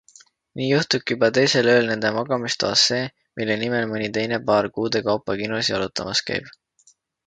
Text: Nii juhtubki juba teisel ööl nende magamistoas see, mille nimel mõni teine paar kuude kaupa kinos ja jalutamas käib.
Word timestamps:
Nii 0.59 0.69
juhtubki 0.69 1.15
juba 1.17 1.29
teisel 1.37 1.69
ööl 1.73 1.91
nende 1.91 2.11
magamistoas 2.17 2.87
see, 2.91 3.05
mille 3.43 3.61
nimel 3.67 3.89
mõni 3.95 4.11
teine 4.19 4.43
paar 4.51 4.73
kuude 4.79 5.07
kaupa 5.13 5.41
kinos 5.45 5.73
ja 5.75 5.79
jalutamas 5.81 6.29
käib. 6.33 6.55